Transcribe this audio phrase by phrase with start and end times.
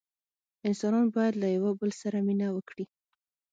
[0.67, 2.85] انسانان باید له یوه بل سره مینه وکړي.